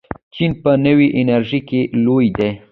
[0.33, 2.49] چین په نوې انرژۍ کې لوی دی.